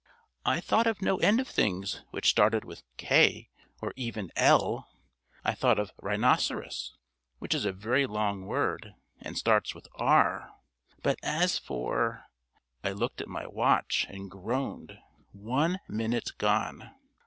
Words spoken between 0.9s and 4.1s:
no end of things which started with K, or